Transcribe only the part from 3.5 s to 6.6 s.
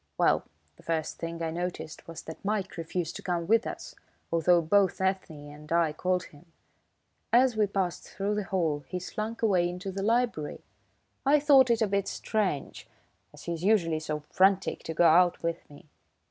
us, although both Ethne and I called him.